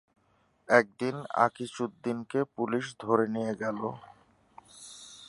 একদিন 0.69 1.15
আকিজউদ্দীনকে 1.45 2.39
পুলিশে 2.55 2.93
ধরে 3.03 3.25
নিয়ে 3.35 3.53
গেল। 3.61 3.79